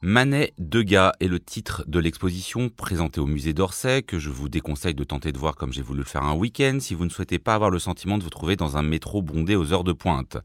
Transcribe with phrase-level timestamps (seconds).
[0.00, 4.94] Manet, Degas est le titre de l'exposition présentée au musée d'Orsay que je vous déconseille
[4.94, 7.40] de tenter de voir comme j'ai voulu le faire un week-end si vous ne souhaitez
[7.40, 10.36] pas avoir le sentiment de vous trouver dans un métro bondé aux heures de pointe.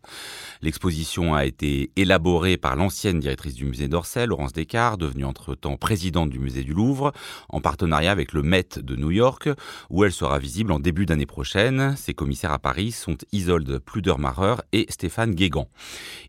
[0.63, 6.31] L'exposition a été élaborée par l'ancienne directrice du musée d'Orsay, Laurence Descartes, devenue entre-temps présidente
[6.31, 7.12] du musée du Louvre,
[7.48, 9.49] en partenariat avec le Met de New York,
[9.91, 11.95] où elle sera visible en début d'année prochaine.
[11.95, 15.67] Ses commissaires à Paris sont Isolde Pludermacher et Stéphane Guégan.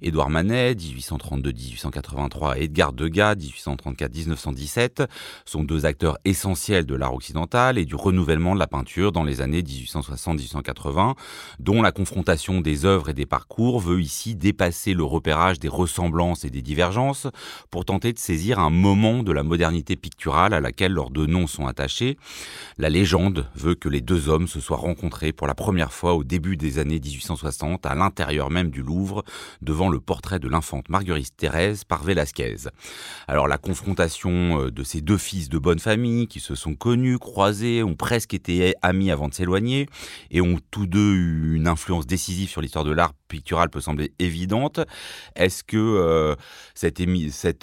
[0.02, 5.06] Édouard Manet, 1832-1883, et Edgar Degas, 1834-1917,
[5.44, 9.40] sont deux acteurs essentiels de l'art occidental et du renouvellement de la peinture dans les
[9.40, 11.14] années 1860-1880,
[11.60, 16.44] dont la confrontation des œuvres et des parcours veut ici dépasser le repérage des ressemblances
[16.44, 17.26] et des divergences
[17.70, 21.46] pour tenter de saisir un moment de la modernité picturale à laquelle leurs deux noms
[21.46, 22.16] sont attachés.
[22.78, 26.24] La légende veut que les deux hommes se soient rencontrés pour la première fois au
[26.24, 29.24] début des années 1860 à l'intérieur même du Louvre,
[29.62, 32.56] devant le portrait de l'infante Marguerite Thérèse par Velasquez.
[33.28, 37.18] Alors la confrontation euh, de ces deux fils de bonne famille qui se sont connus,
[37.18, 39.88] croisés, ont presque été amis avant de s'éloigner
[40.30, 44.12] et ont tous deux eu une influence décisive sur l'histoire de l'art pictural peut sembler
[44.18, 44.80] évidente.
[45.34, 46.34] Est-ce que euh,
[46.74, 47.00] cette,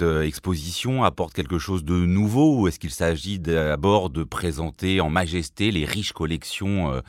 [0.02, 5.10] euh, exposition apporte quelque chose de nouveau ou est-ce qu'il s'agit d'abord de présenter en
[5.10, 7.02] majesté les riches collections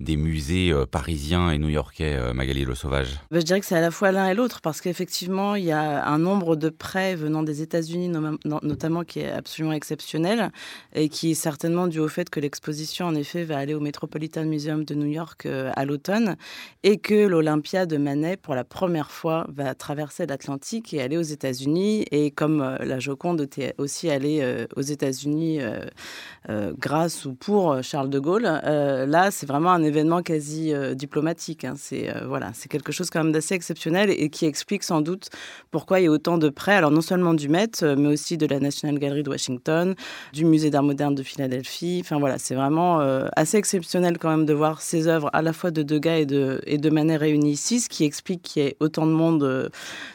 [0.00, 3.20] des musées parisiens et new-yorkais, Magali Le Sauvage?
[3.30, 5.72] Bah, Je dirais que c'est à la fois l'un et l'autre parce qu'effectivement, il y
[5.72, 8.10] a un nombre de prêts venant des États-Unis
[8.44, 10.50] notamment qui est absolument exceptionnel
[10.94, 14.44] et qui est certainement dû au fait que l'exposition en effet va aller au Metropolitan
[14.44, 16.36] Museum de New York euh, à l'automne
[16.82, 21.22] et que l'Olympia de Manet pour la première fois va traverser l'Atlantique et aller aux
[21.22, 25.60] États-Unis et comme euh, la Joconde était aussi allée euh, aux États-Unis
[26.78, 31.64] grâce ou pour Charles de Gaulle, là c'est vraiment un événement quasi diplomatique.
[31.64, 31.74] Hein.
[31.76, 35.30] C'est voilà, quelque chose quand même d'assez exceptionnel et qui explique sans doute
[35.70, 36.74] pourquoi il y a autant de prêts.
[36.74, 39.94] Alors non seulement du Met, euh, mais aussi de la National Gallery de Washington,
[40.32, 42.00] du Musée d'art moderne de Philadelphie.
[42.04, 45.52] Enfin voilà, c'est vraiment euh, assez exceptionnel quand même de voir ces œuvres à la
[45.52, 49.06] fois de Degas et de, et de Manet réunies ici, explique qu'il y ait autant
[49.06, 49.68] de monde euh,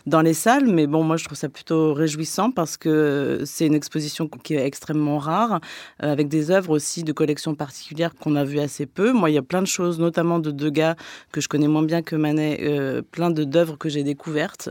[0.06, 0.68] dans les salles.
[0.68, 4.66] Mais bon, moi je trouve ça plutôt réjouissant parce que c'est une exposition qui est
[4.66, 5.60] extrêmement rare,
[6.00, 9.12] avec des œuvres aussi de collections particulières qu'on a vues assez peu.
[9.12, 10.96] Moi, il y a plein de choses, notamment de Degas,
[11.32, 14.70] que je connais moins bien que Manet, plein d'œuvres que j'ai découvertes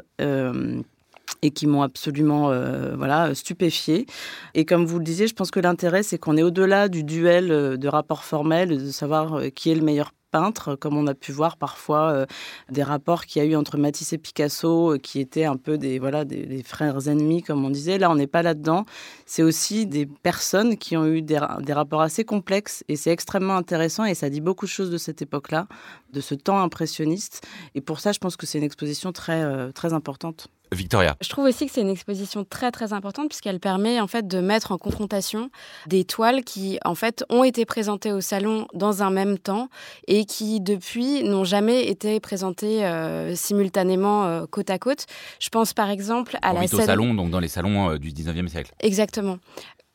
[1.42, 4.06] et qui m'ont absolument euh, voilà stupéfié.
[4.54, 7.50] Et comme vous le disiez, je pense que l'intérêt, c'est qu'on est au-delà du duel
[7.50, 11.14] euh, de rapports formels, de savoir euh, qui est le meilleur peintre, comme on a
[11.14, 12.26] pu voir parfois
[12.70, 15.98] des rapports qu'il y a eu entre Matisse et Picasso, qui étaient un peu des
[15.98, 17.98] voilà des, frères ennemis, comme on disait.
[17.98, 18.84] Là, on n'est pas là-dedans.
[19.26, 23.56] C'est aussi des personnes qui ont eu des, des rapports assez complexes, et c'est extrêmement
[23.56, 25.66] intéressant, et ça dit beaucoup de choses de cette époque-là,
[26.12, 27.46] de ce temps impressionniste.
[27.74, 30.48] Et pour ça, je pense que c'est une exposition très très importante.
[30.72, 31.16] Victoria.
[31.20, 34.40] Je trouve aussi que c'est une exposition très très importante puisqu'elle permet en fait de
[34.40, 35.50] mettre en confrontation
[35.86, 39.68] des toiles qui en fait ont été présentées au salon dans un même temps
[40.08, 45.06] et qui depuis n'ont jamais été présentées euh, simultanément euh, côte à côte.
[45.40, 46.80] Je pense par exemple à la scène...
[46.80, 48.72] au salon donc dans les salons euh, du 19e siècle.
[48.80, 49.38] Exactement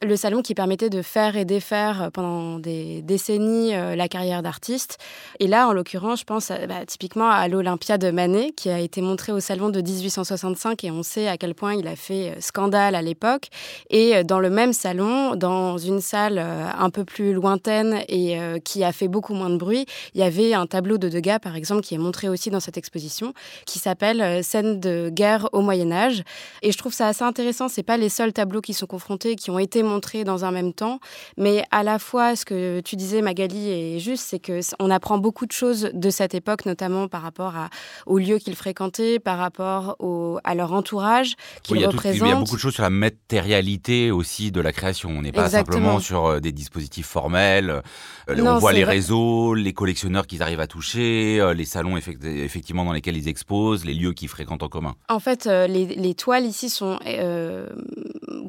[0.05, 4.43] le salon qui permettait de faire et défaire euh, pendant des décennies euh, la carrière
[4.43, 4.99] d'artiste.
[5.39, 9.01] Et là, en l'occurrence, je pense bah, typiquement à l'Olympia de Manet, qui a été
[9.01, 12.41] montré au salon de 1865, et on sait à quel point il a fait euh,
[12.41, 13.47] scandale à l'époque.
[13.89, 18.91] Et dans le même salon, dans une salle un peu plus lointaine et qui a
[18.91, 21.95] fait beaucoup moins de bruit, il y avait un tableau de Degas, par exemple, qui
[21.95, 23.33] est montré aussi dans cette exposition,
[23.65, 26.23] qui s'appelle Scène de guerre au Moyen Âge.
[26.61, 27.67] Et je trouve ça assez intéressant.
[27.67, 30.73] C'est pas les seuls tableaux qui sont confrontés, qui ont été montrer dans un même
[30.73, 30.99] temps.
[31.37, 35.45] Mais à la fois, ce que tu disais, Magali, est juste, c'est qu'on apprend beaucoup
[35.45, 37.69] de choses de cette époque, notamment par rapport à,
[38.05, 42.27] aux lieux qu'ils fréquentaient, par rapport au, à leur entourage qu'ils représentent.
[42.27, 45.09] il y a beaucoup de choses sur la matérialité aussi de la création.
[45.09, 47.81] On n'est pas simplement sur euh, des dispositifs formels.
[48.29, 52.85] Euh, on voit les réseaux, les collectionneurs qu'ils arrivent à toucher, euh, les salons effectivement
[52.85, 54.95] dans lesquels ils exposent, les lieux qu'ils fréquentent en commun.
[55.09, 56.99] En fait, les, les toiles ici sont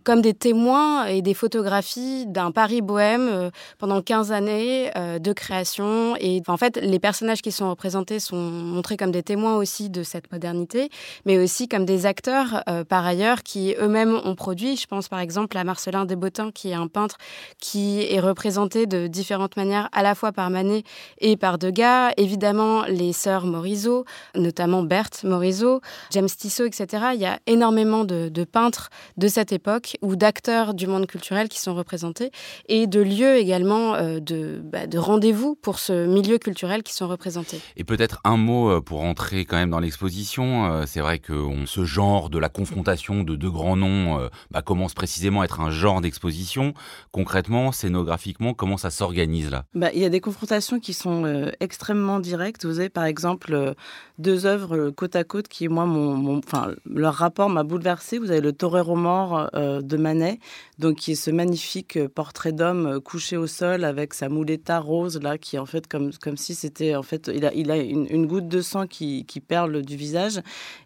[0.04, 5.32] comme des témoins et des photographies d'un Paris bohème euh, pendant 15 années euh, de
[5.32, 6.16] création.
[6.20, 10.02] Et en fait, les personnages qui sont représentés sont montrés comme des témoins aussi de
[10.02, 10.90] cette modernité,
[11.26, 14.76] mais aussi comme des acteurs euh, par ailleurs qui eux-mêmes ont produit.
[14.76, 17.16] Je pense par exemple à Marcelin Desbotins, qui est un peintre
[17.60, 20.82] qui est représenté de différentes manières, à la fois par Manet
[21.18, 22.12] et par Degas.
[22.16, 24.04] Évidemment, les sœurs Morisot,
[24.34, 25.80] notamment Berthe Morisot,
[26.10, 27.08] James Tissot, etc.
[27.14, 29.67] Il y a énormément de, de peintres de cette époque
[30.02, 32.30] ou d'acteurs du monde culturel qui sont représentés
[32.68, 37.60] et de lieux également de, bah, de rendez-vous pour ce milieu culturel qui sont représentés.
[37.76, 40.84] Et peut-être un mot pour entrer quand même dans l'exposition.
[40.86, 41.34] C'est vrai que
[41.66, 45.70] ce genre de la confrontation de deux grands noms bah, commence précisément à être un
[45.70, 46.74] genre d'exposition.
[47.12, 49.64] Concrètement, scénographiquement, comment ça s'organise là?
[49.74, 52.64] Bah, Il y a des confrontations qui sont extrêmement directes.
[52.64, 53.74] Vous avez par exemple
[54.18, 58.18] deux œuvres côte à côte qui, moi, mon, enfin, leur rapport m'a bouleversé.
[58.18, 60.38] Vous avez le Torero mort euh, de Manet,
[60.78, 64.78] donc qui est ce magnifique euh, portrait d'homme euh, couché au sol avec sa mouletta
[64.78, 67.70] rose là, qui est en fait comme comme si c'était en fait il a il
[67.70, 70.40] a une, goutte de sang qui, qui, perle du visage.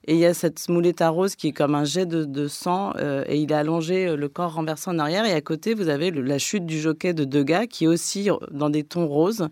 [0.06, 2.92] Et il y a cette mouletta rose qui est comme un jet de, sang
[3.26, 5.24] et il a allongé le corps renversé en arrière.
[5.24, 8.70] Et à côté vous avez la chute du jockey de Degas qui est aussi dans
[8.70, 9.48] des tons roses.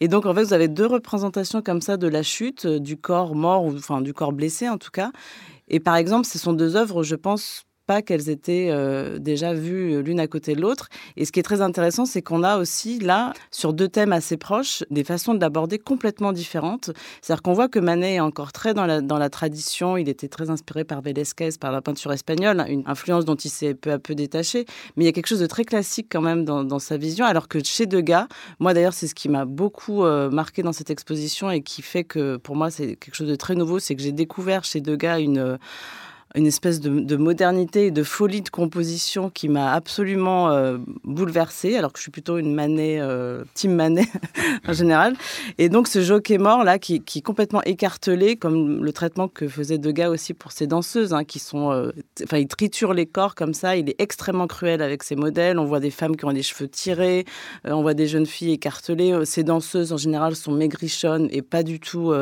[0.00, 3.34] Et donc, en fait, vous avez deux représentations comme ça de la chute, du corps
[3.34, 5.12] mort, ou enfin du corps blessé en tout cas.
[5.68, 7.64] Et par exemple, ce sont deux œuvres, je pense,
[8.02, 10.88] qu'elles étaient euh, déjà vues l'une à côté de l'autre.
[11.16, 14.36] Et ce qui est très intéressant, c'est qu'on a aussi là, sur deux thèmes assez
[14.36, 16.90] proches, des façons de l'aborder complètement différentes.
[17.20, 20.84] C'est-à-dire qu'on voit que Manet est encore très dans la, tradition, il était très inspiré
[20.84, 24.64] par Velázquez, par la peinture espagnole, une influence dont il s'est peu à peu détaché.
[24.96, 27.24] Mais il y a quelque chose de très classique quand même dans, dans sa vision,
[27.24, 28.26] alors que chez Degas,
[28.58, 32.04] moi d'ailleurs, c'est ce qui m'a beaucoup euh, marqué dans cette exposition et qui fait
[32.04, 35.20] que pour moi, c'est quelque chose de très nouveau, c'est que j'ai découvert chez Degas
[35.20, 35.58] une
[36.36, 41.92] une espèce de, modernité et de folie de composition qui m'a absolument euh, bouleversée, alors
[41.92, 44.06] que je suis plutôt une Manet, euh, team Manet
[44.68, 45.16] en général.
[45.58, 49.48] Et donc ce jockey mort là, qui, qui, est complètement écartelé, comme le traitement que
[49.48, 51.90] faisait Degas aussi pour ses danseuses, hein, qui sont, euh,
[52.22, 53.76] enfin, il triture les corps comme ça.
[53.76, 55.58] Il est extrêmement cruel avec ses modèles.
[55.58, 57.24] On voit des femmes qui ont les cheveux tirés,
[57.64, 59.24] on voit des jeunes filles écartelées.
[59.24, 62.12] Ces danseuses en général sont maigrichonnes et pas du tout,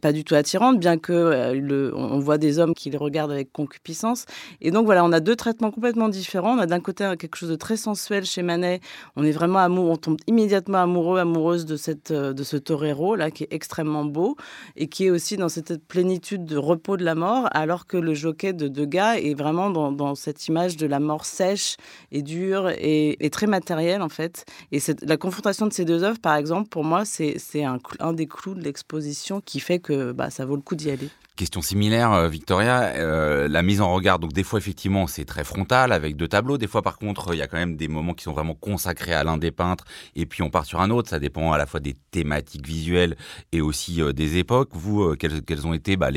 [0.00, 3.52] pas du tout attirantes, bien que le, on voit des hommes qui les regardent avec
[3.52, 4.24] concupiscence.
[4.60, 6.56] Et donc voilà, on a deux traitements complètement différents.
[6.56, 8.80] On a d'un côté quelque chose de très sensuel chez Manet.
[9.16, 13.14] On est vraiment amoureux, on tombe immédiatement amoureux, amoureuse de cette euh, de ce torero
[13.16, 14.36] là qui est extrêmement beau
[14.76, 18.14] et qui est aussi dans cette plénitude de repos de la mort, alors que le
[18.14, 21.76] jockey de Degas est vraiment dans, cette image de la mort sèche
[22.12, 24.44] et dure et, très matérielle en fait.
[24.72, 28.26] Et la confrontation de ces deux œuvres, par exemple, pour moi, c'est un, un des
[28.26, 31.08] clous de l'exposition qui fait que bah, ça vaut le coup d'y aller.
[31.36, 34.20] Question similaire, euh, Victoria, euh, la mise en regard.
[34.20, 36.58] Donc des fois effectivement c'est très frontal avec deux tableaux.
[36.58, 39.14] Des fois par contre il y a quand même des moments qui sont vraiment consacrés
[39.14, 39.82] à l'un des peintres
[40.14, 41.10] et puis on part sur un autre.
[41.10, 43.16] Ça dépend à la fois des thématiques visuelles
[43.50, 44.68] et aussi euh, des époques.
[44.74, 46.10] Vous, quelles, ont été bah,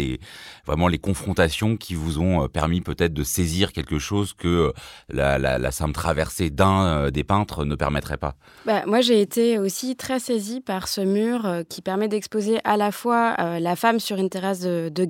[0.67, 4.71] vraiment les confrontations qui vous ont permis peut-être de saisir quelque chose que
[5.09, 8.35] la simple traversée d'un des peintres ne permettrait pas?
[8.67, 12.91] Bah, Moi j'ai été aussi très saisie par ce mur qui permet d'exposer à la
[12.91, 15.06] fois la femme sur une terrasse de, de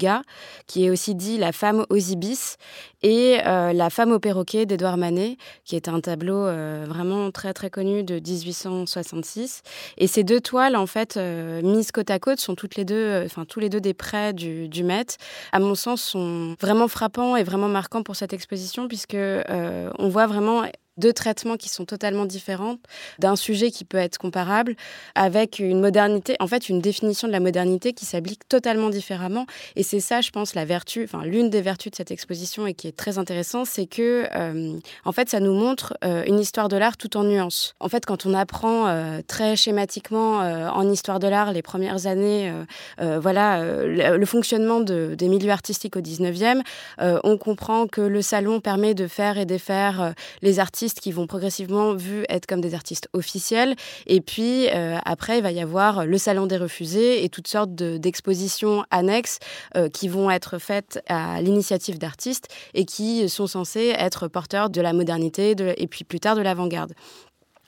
[0.68, 2.58] qui est aussi dit La femme aux ibis,
[3.04, 7.54] et euh, La femme au perroquet d'Edouard Manet, qui est un tableau euh, vraiment très
[7.54, 9.62] très connu de 1866.
[9.98, 13.24] Et ces deux toiles, en fait, euh, mises côte à côte, sont toutes les deux,
[13.26, 15.06] enfin tous les deux des prêts du, du Met.
[15.52, 20.28] À mon sens, sont vraiment frappants et vraiment marquants pour cette exposition, puisque on voit
[20.28, 20.64] vraiment
[20.98, 22.78] deux traitements qui sont totalement différents
[23.20, 24.76] d'un sujet qui peut être comparable
[25.16, 29.46] avec une modernité, en fait une définition de la modernité qui s'applique totalement différemment.
[29.76, 32.74] Et c'est ça, je pense, la vertu, enfin l'une des vertus de cette exposition et
[32.74, 36.70] qui est très intéressant, c'est que euh, en fait ça nous montre euh, une histoire
[36.70, 37.76] de l'art tout en nuances.
[37.80, 42.52] En fait, quand on apprend euh, très schématiquement en histoire de l'art les premières années,
[43.00, 46.62] voilà le, fonctionnement de, des milieux artistiques au 19e,
[47.00, 50.60] on comprend que le salon permet de faire et défaire les
[50.96, 53.76] qui vont progressivement vu être comme des artistes officiels.
[54.06, 57.74] Et puis euh, après, il va y avoir le Salon des refusés et toutes sortes
[57.74, 59.40] d'expositions annexes
[59.76, 64.82] euh, qui vont être faites à l'initiative d'artistes et qui sont censées être porteurs de
[64.82, 66.94] la modernité et puis plus tard de l'avant-garde.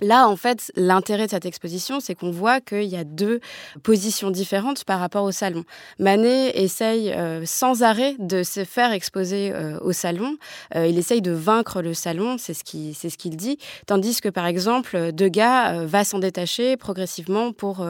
[0.02, 3.42] Là, en fait, l'intérêt de cette exposition, c'est qu'on voit qu'il y a deux
[3.84, 5.66] positions différentes par rapport au salon.
[6.00, 10.38] Manet essaye euh, sans arrêt de se faire exposer euh, au salon.
[10.76, 13.58] Euh, il essaye de vaincre le salon, c'est ce qu'il dit.
[13.88, 17.86] Tandis que, par exemple, Degas va s'en détacher progressivement pour,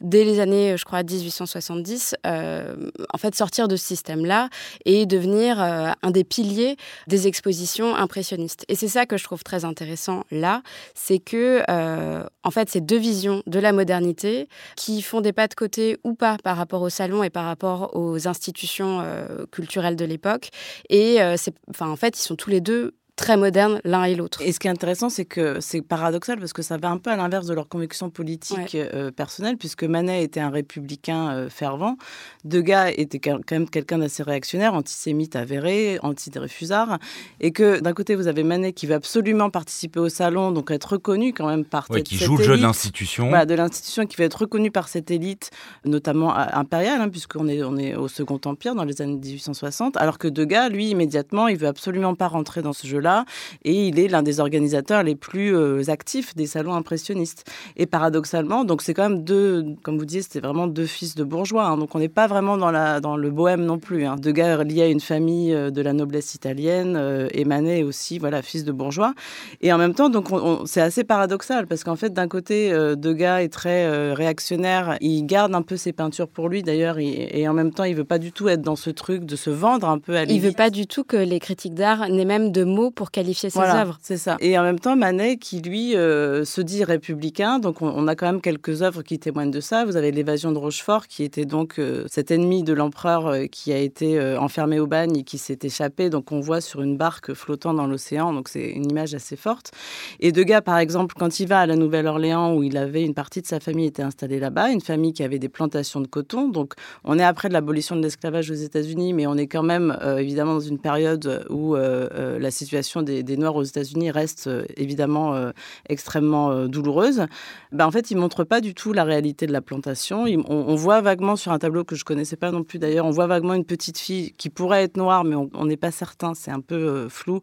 [0.00, 4.48] dès les années, je crois, 1870, en fait, sortir de ce système-là
[4.84, 8.64] et devenir un des piliers des expositions impressionnistes.
[8.68, 10.62] Et c'est ça que je trouve très intéressant là,
[10.94, 15.48] c'est que euh, en fait, ces deux visions de la modernité qui font des pas
[15.48, 19.96] de côté ou pas par rapport au salon et par rapport aux institutions euh, culturelles
[19.96, 20.50] de l'époque.
[20.90, 21.36] Et euh,
[21.70, 24.42] enfin, en fait, ils sont tous les deux très modernes l'un et l'autre.
[24.42, 27.10] Et ce qui est intéressant, c'est que c'est paradoxal parce que ça va un peu
[27.10, 31.96] à l'inverse de leur conviction politique euh, personnelle, puisque Manet était un républicain euh, fervent,
[32.44, 36.98] Degas était quand même quelqu'un d'assez réactionnaire, antisémite avéré, anti-réfusard,
[37.40, 40.92] et que d'un côté vous avez Manet qui veut absolument participer au salon, donc être
[40.92, 44.16] reconnu quand même par ouais, qui joue le jeu de l'institution, voilà, de l'institution qui
[44.16, 45.50] veut être reconnu par cette élite,
[45.84, 50.18] notamment impériale, hein, puisqu'on est on est au Second Empire dans les années 1860, alors
[50.18, 53.24] que Degas, lui, immédiatement, il veut absolument pas rentrer dans ce jeu là
[53.64, 57.48] Et il est l'un des organisateurs les plus euh, actifs des salons impressionnistes.
[57.76, 61.22] Et paradoxalement, donc c'est quand même deux, comme vous disiez, c'était vraiment deux fils de
[61.22, 61.66] bourgeois.
[61.66, 61.76] Hein.
[61.76, 64.04] donc on n'est pas vraiment dans, la, dans le bohème non plus.
[64.04, 64.16] Hein.
[64.16, 68.64] Degas lié à une famille euh, de la noblesse italienne, euh, Manet aussi, voilà, fils
[68.64, 69.14] de bourgeois.
[69.60, 70.28] Et en même temps, donc
[70.64, 74.96] c'est assez paradoxal parce qu'en fait, d'un côté, Degas est très réactionnaire.
[75.02, 78.04] Il garde un peu ses peintures pour lui d'ailleurs, et, en même temps, il veut
[78.04, 80.52] pas du tout être dans ce truc de se vendre un peu à Il veut
[80.52, 83.98] pas du tout que les critiques d'art n'aient même de mots pour qualifier ses œuvres.
[84.02, 84.36] C'est ça.
[84.40, 88.26] Et en même temps, Manet, qui lui euh, se dit républicain, donc on, a quand
[88.26, 89.84] même quelques œuvres qui témoignent de ça.
[89.84, 93.72] Vous avez l'évasion de Rochefort, qui était donc euh, cet ennemi de l'empereur euh, qui
[93.72, 96.10] a été enfermé au bagne et qui s'est échappé.
[96.10, 98.32] Donc on voit sur une barque flottant dans l'océan.
[98.32, 99.72] Donc c'est une image assez forte.
[100.20, 103.42] Et Degas, par exemple, quand il va à la Nouvelle-Orléans, où il avait une partie
[103.42, 106.48] de sa famille était installée là-bas, une famille qui avait des plantations de coton.
[106.48, 106.74] Donc
[107.04, 110.54] on est après de l'abolition de l'esclavage aux États-Unis, mais on est quand même évidemment
[110.54, 115.50] dans une période où la situation des, des Noirs aux États-Unis reste euh, évidemment euh,
[115.88, 117.26] extrêmement euh, douloureuse,
[117.72, 120.24] ben, en fait, il ne montre pas du tout la réalité de la plantation.
[120.24, 123.26] on, voit vaguement sur un tableau que je connaissais pas non plus d'ailleurs, on voit
[123.26, 126.60] vaguement une petite fille qui pourrait être noire, mais on n'est pas certain, c'est un
[126.60, 127.40] peu flou.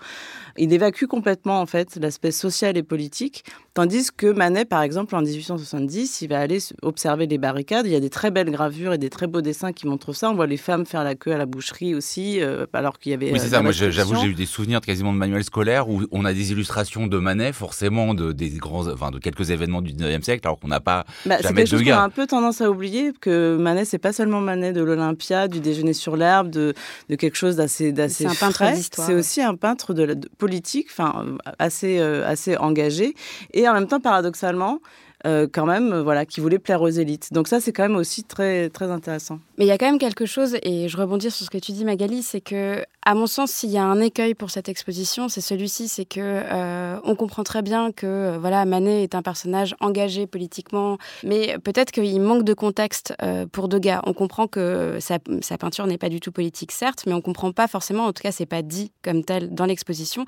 [0.57, 3.43] Il évacue complètement en fait l'aspect social et politique,
[3.73, 7.85] tandis que Manet, par exemple, en 1870, il va aller observer les barricades.
[7.85, 10.29] Il y a des très belles gravures et des très beaux dessins qui montrent ça.
[10.29, 12.39] On voit les femmes faire la queue à la boucherie aussi,
[12.73, 13.31] alors qu'il y avait.
[13.31, 13.61] Oui, c'est ça.
[13.61, 17.07] Moi, j'avoue, j'ai eu des souvenirs quasiment de manuels scolaires où on a des illustrations
[17.07, 20.67] de Manet, forcément, de, des grands, enfin, de quelques événements du 19e siècle, alors qu'on
[20.67, 21.97] n'a pas bah, jamais de gars.
[21.97, 25.47] On a un peu tendance à oublier que Manet, c'est pas seulement Manet de l'Olympia,
[25.47, 26.73] du déjeuner sur l'herbe, de,
[27.09, 28.75] de, quelque chose d'assez d'assez frais.
[28.75, 33.15] C'est aussi un peintre de, politique, enfin, assez, euh, assez engagé.
[33.53, 34.79] Et en même temps, paradoxalement,
[35.25, 37.31] euh, quand même, euh, voilà, qui voulait plaire aux élites.
[37.31, 39.39] Donc ça, c'est quand même aussi très, très intéressant.
[39.57, 41.71] Mais il y a quand même quelque chose, et je rebondis sur ce que tu
[41.71, 45.29] dis, Magali, c'est que, à mon sens, s'il y a un écueil pour cette exposition,
[45.29, 49.75] c'est celui-ci, c'est que euh, on comprend très bien que, voilà, Manet est un personnage
[49.79, 53.13] engagé politiquement, mais peut-être qu'il manque de contexte
[53.51, 54.01] pour Degas.
[54.05, 57.51] On comprend que sa, sa peinture n'est pas du tout politique, certes, mais on comprend
[57.51, 60.25] pas forcément, en tout cas, c'est pas dit comme tel dans l'exposition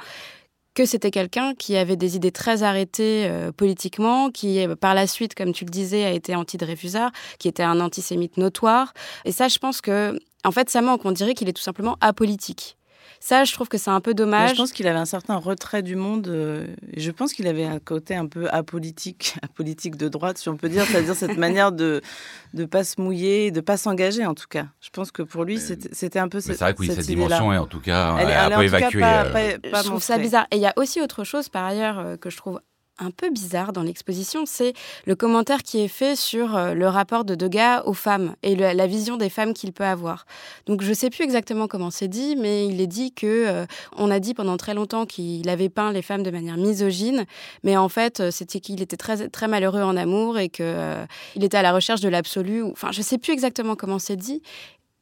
[0.74, 5.08] que c'était quelqu'un qui avait des idées très arrêtées euh, politiquement, qui euh, par la
[5.08, 8.94] suite, comme tu le disais, a été anti-Dreyfusard, qui était un antisémite notoire.
[9.26, 11.06] Et ça, je pense que, en fait, ça manque.
[11.06, 12.78] On dirait qu'il est tout simplement apolitique.
[13.26, 14.50] Ça, je trouve que c'est un peu dommage.
[14.50, 16.28] je pense qu'il avait un certain retrait du monde.
[16.28, 20.58] Euh, je pense qu'il avait un côté un peu apolitique, apolitique de droite, si on
[20.58, 22.02] peut dire, c'est-à-dire cette manière de
[22.54, 24.68] ne pas se mouiller, de pas s'engager en tout cas.
[24.82, 27.52] Je pense que pour lui, c'était un peu cette C'est vrai que oui, cette dimension
[27.52, 29.04] est en tout cas elle, un peu évacuée.
[29.04, 29.58] Euh.
[29.64, 30.48] je trouve ça bizarre.
[30.52, 32.62] Et il y a aussi autre chose par ailleurs euh, que je trouve
[33.04, 34.74] un peu bizarre dans l'exposition, c'est
[35.06, 38.88] le commentaire qui est fait sur euh, le rapport de Degas aux femmes et la
[38.88, 40.26] vision des femmes qu'il peut avoir.
[40.66, 43.66] Donc je ne sais plus exactement comment c'est dit, mais il est dit que euh,
[43.98, 47.26] on a dit pendant très longtemps qu'il avait peint les femmes de manière misogyne,
[47.64, 50.96] mais en fait euh, c'était qu'il était très très malheureux en amour et que
[51.36, 52.64] il était à la recherche de l'absolu.
[52.64, 54.42] Enfin je ne sais plus exactement comment c'est dit.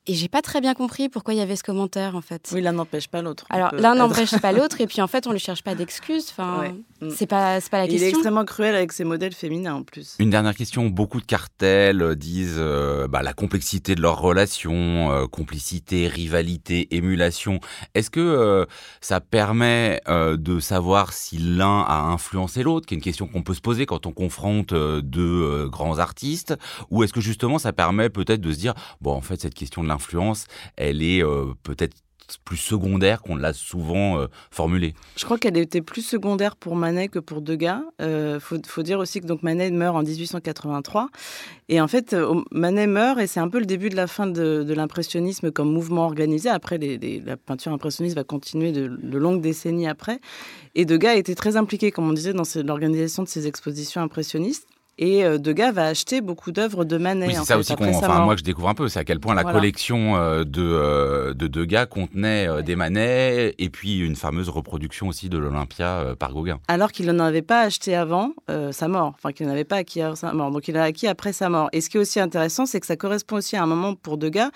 [0.07, 2.49] Et j'ai pas très bien compris pourquoi il y avait ce commentaire en fait.
[2.53, 3.45] Oui, l'un n'empêche pas l'autre.
[3.51, 6.29] Alors l'un n'empêche pas l'autre et puis en fait on lui cherche pas d'excuses.
[6.31, 7.09] Enfin, mm.
[7.15, 7.99] c'est pas pas la question.
[7.99, 10.15] Il est extrêmement cruel avec ses modèles féminins en plus.
[10.17, 10.87] Une dernière question.
[10.87, 16.95] Beaucoup de cartels euh, disent euh, bah, la complexité de leurs relations, euh, complicité, rivalité,
[16.95, 17.59] émulation.
[17.93, 18.65] Est-ce que
[19.01, 23.53] ça permet de savoir si l'un a influencé l'autre, qui est une question qu'on peut
[23.53, 26.55] se poser quand on confronte deux grands artistes,
[26.89, 29.83] ou est-ce que justement ça permet peut-être de se dire bon en fait cette question
[29.83, 30.45] de l'influence,
[30.77, 31.95] elle est euh, peut-être
[32.45, 34.93] plus secondaire qu'on l'a souvent euh, formulée.
[35.17, 37.81] Je crois qu'elle était plus secondaire pour Manet que pour Degas.
[37.99, 41.09] Il euh, faut, dire aussi que donc Manet meurt en 1883.
[41.67, 42.15] Et en fait,
[42.51, 46.05] Manet meurt et c'est un peu le début de la fin de, l'impressionnisme comme mouvement
[46.05, 46.47] organisé.
[46.47, 50.21] Après, la peinture impressionniste va continuer de, de, longues décennies après.
[50.73, 54.67] Et Degas était très impliqué, comme on disait, dans l'organisation de ces expositions impressionnistes.
[54.97, 57.27] Et euh, Degas va acheter beaucoup d'œuvres de Manet.
[57.27, 59.33] Oui, c'est ça aussi qu'on, enfin, moi je découvre un peu, c'est à quel point
[59.33, 65.07] la collection euh, de, euh, de Degas contenait des Manet et puis une fameuse reproduction
[65.07, 66.59] aussi de l'Olympia par Gauguin.
[66.67, 68.33] Alors qu'il n'en avait pas acheté avant
[68.71, 70.51] sa mort, enfin qu'il n'en avait pas acquis avant sa mort.
[70.51, 71.69] Donc il a acquis après sa mort.
[71.73, 74.17] Et ce qui est aussi intéressant, c'est que ça correspond aussi à un moment pour
[74.17, 74.51] Degas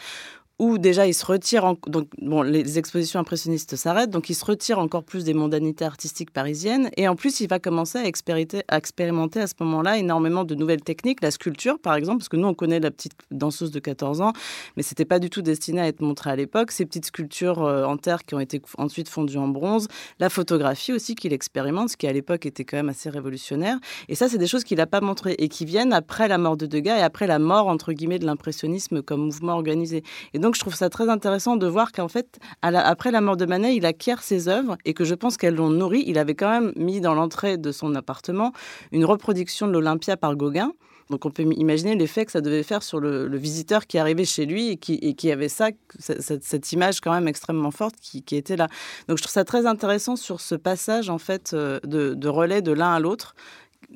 [0.57, 4.79] où déjà il se retire, donc bon, les expositions impressionnistes s'arrêtent, donc il se retire
[4.79, 8.77] encore plus des mondanités artistiques parisiennes, et en plus il va commencer à expérimenter à,
[8.77, 12.47] expérimenter à ce moment-là énormément de nouvelles techniques, la sculpture par exemple, parce que nous
[12.47, 14.31] on connaît la petite danseuse de 14 ans,
[14.77, 17.83] mais c'était pas du tout destiné à être montré à l'époque, ces petites sculptures euh,
[17.83, 19.87] en terre qui ont été ensuite fondues en bronze,
[20.19, 24.15] la photographie aussi qu'il expérimente, ce qui à l'époque était quand même assez révolutionnaire, et
[24.15, 26.65] ça c'est des choses qu'il n'a pas montrées et qui viennent après la mort de
[26.65, 30.03] Degas et après la mort entre guillemets de l'impressionnisme comme mouvement organisé.
[30.33, 33.45] Et donc je trouve ça très intéressant de voir qu'en fait, après la mort de
[33.45, 36.03] Manet, il acquiert ses œuvres et que je pense qu'elles l'ont nourri.
[36.05, 38.51] Il avait quand même mis dans l'entrée de son appartement
[38.91, 40.71] une reproduction de l'Olympia par Gauguin.
[41.09, 44.45] Donc on peut imaginer l'effet que ça devait faire sur le, visiteur qui arrivait chez
[44.45, 48.67] lui et qui, avait ça, cette, image quand même extrêmement forte qui, était là.
[49.07, 52.71] Donc je trouve ça très intéressant sur ce passage en fait euh, de relais de
[52.71, 53.35] l'un à l'autre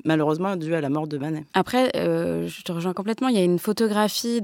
[0.04, 1.44] malheureusement dû à la mort de Manet.
[1.54, 3.28] Après, euh, je te rejoins complètement.
[3.28, 4.40] Il y a une photographie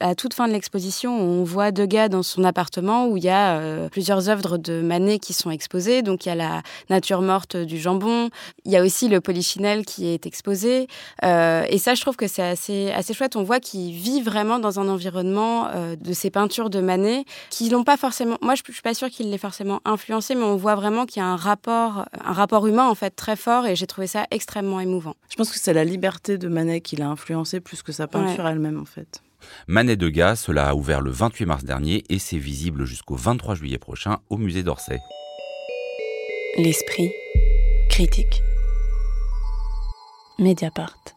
[0.00, 3.28] à, toute fin de l'exposition où on voit Degas dans son appartement où il y
[3.28, 6.02] a euh, plusieurs œuvres de Manet qui sont exposées.
[6.02, 8.30] Donc il y a la nature morte du jambon.
[8.64, 10.88] Il y a aussi le polychinelle qui est exposé.
[11.24, 13.36] Euh, et ça, je trouve que c'est assez, assez chouette.
[13.36, 15.68] On voit qu'il vit vraiment dans un environnement
[16.00, 18.36] de ces peintures de Manet qui l'ont pas forcément.
[18.42, 21.22] Moi, je, ne suis pas sûre qu'il l'ait forcément influencé, mais on voit vraiment qu'il
[21.22, 23.66] y a un rapport, un rapport humain en fait très fort.
[23.66, 25.16] Et j'ai trouvé ça extrêmement émouvant.
[25.28, 28.46] Je pense que c'est la liberté de Manet qui l'a influencé plus que sa peinture
[28.46, 29.22] elle-même en fait.
[29.66, 33.54] Manet de Gas, cela a ouvert le 28 mars dernier et c'est visible jusqu'au 23
[33.54, 34.98] juillet prochain au musée d'Orsay.
[36.58, 37.12] L'esprit
[37.90, 38.42] critique.
[40.38, 41.15] Mediapart.